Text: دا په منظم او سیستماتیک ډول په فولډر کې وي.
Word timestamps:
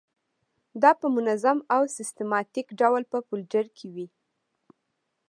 دا 0.81 0.91
په 1.01 1.07
منظم 1.15 1.57
او 1.75 1.81
سیستماتیک 1.97 2.67
ډول 2.79 3.03
په 3.11 3.17
فولډر 3.27 3.65
کې 3.77 3.87
وي. 3.95 4.07